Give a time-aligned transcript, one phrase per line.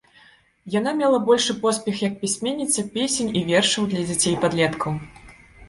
[0.75, 5.01] Яна мела большы поспех як пісьменніца песень і вершаў для дзяцей і падлеткаў.